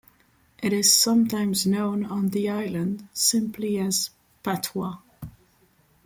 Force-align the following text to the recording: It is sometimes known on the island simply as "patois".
It 0.63 0.73
is 0.73 0.91
sometimes 0.91 1.67
known 1.67 2.05
on 2.05 2.29
the 2.29 2.49
island 2.49 3.07
simply 3.13 3.77
as 3.77 4.09
"patois". 4.41 4.97